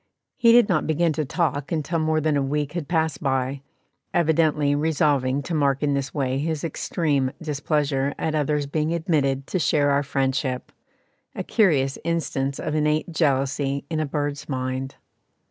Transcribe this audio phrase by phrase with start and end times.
[0.35, 3.61] He did not begin to talk until more than a week had passed by,
[4.15, 9.59] evidently resolving to mark in this way his extreme displeasure at others being admitted to
[9.59, 10.71] share our friendship
[11.35, 14.95] a curious instance of innate jealousy in a bird's mind.